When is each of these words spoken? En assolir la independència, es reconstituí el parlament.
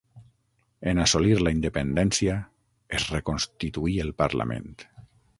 En 0.91 1.01
assolir 1.03 1.35
la 1.47 1.51
independència, 1.55 2.37
es 2.99 3.05
reconstituí 3.17 3.99
el 4.05 4.13
parlament. 4.23 4.73